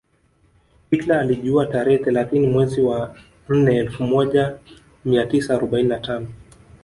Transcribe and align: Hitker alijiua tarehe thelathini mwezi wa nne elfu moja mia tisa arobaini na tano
Hitker 0.91 1.13
alijiua 1.15 1.65
tarehe 1.65 1.97
thelathini 1.97 2.47
mwezi 2.47 2.81
wa 2.81 3.15
nne 3.49 3.75
elfu 3.77 4.03
moja 4.03 4.57
mia 5.05 5.25
tisa 5.25 5.55
arobaini 5.55 5.89
na 5.89 5.99
tano 5.99 6.27